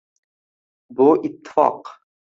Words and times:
Bu 0.97 1.09
ittifoq 1.25 1.83